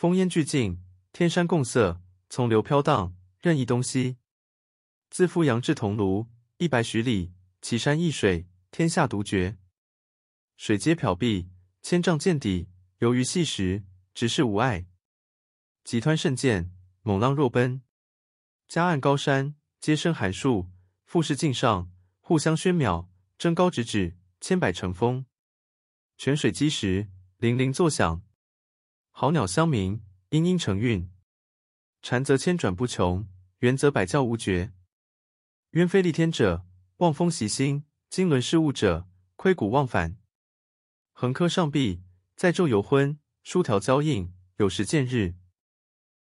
[0.00, 0.80] 烽烟俱尽，
[1.12, 2.00] 天山共色，
[2.30, 4.16] 从流飘荡，任意东西。
[5.10, 6.28] 自富阳至桐庐，
[6.58, 9.58] 一百许里，奇山异水，天下独绝。
[10.56, 11.48] 水皆缥碧，
[11.82, 13.82] 千丈见底，游鱼细石，
[14.14, 14.86] 直视无碍。
[15.82, 16.70] 急湍甚贱，
[17.02, 17.82] 猛浪若奔。
[18.68, 20.70] 夹岸高山，皆生寒树，
[21.06, 21.90] 富士径上，
[22.20, 25.26] 互相喧邈，争高直指，千百成峰。
[26.16, 27.08] 泉水击石，
[27.38, 28.22] 泠泠作响；
[29.20, 30.00] 好鸟相鸣，
[30.30, 31.10] 嘤嘤成韵。
[32.02, 33.26] 蝉则千转不穷，
[33.58, 34.72] 猿则百叫无绝。
[35.70, 36.64] 鸢飞戾天者，
[36.98, 40.18] 望风习心；经纶事务者，窥谷忘返。
[41.10, 42.00] 横柯上壁，
[42.36, 45.34] 载昼游昏，疏条交映，有时见日。